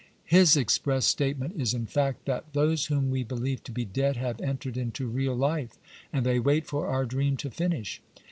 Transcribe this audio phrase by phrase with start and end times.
[0.01, 3.85] ^ His express state ment is in fact that" those whom we believe to be
[3.85, 5.77] dead, have entered into real life,
[6.11, 8.01] and they wait for our dream to finish."